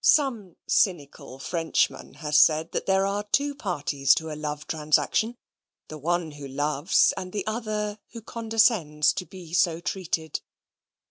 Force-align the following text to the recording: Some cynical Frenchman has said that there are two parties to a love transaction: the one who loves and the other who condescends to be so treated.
Some 0.00 0.56
cynical 0.66 1.38
Frenchman 1.38 2.14
has 2.24 2.40
said 2.40 2.72
that 2.72 2.86
there 2.86 3.04
are 3.04 3.24
two 3.24 3.54
parties 3.54 4.14
to 4.14 4.30
a 4.30 4.32
love 4.34 4.66
transaction: 4.66 5.36
the 5.88 5.98
one 5.98 6.30
who 6.30 6.48
loves 6.48 7.12
and 7.18 7.34
the 7.34 7.46
other 7.46 7.98
who 8.12 8.22
condescends 8.22 9.12
to 9.12 9.26
be 9.26 9.52
so 9.52 9.78
treated. 9.80 10.40